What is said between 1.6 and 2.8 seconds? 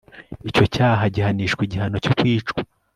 igihano cyo kwicwa